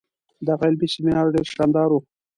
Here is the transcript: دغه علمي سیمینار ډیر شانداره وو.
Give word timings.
دغه 0.47 0.63
علمي 0.67 0.87
سیمینار 0.93 1.27
ډیر 1.35 1.47
شانداره 1.55 1.91
وو. 1.95 1.99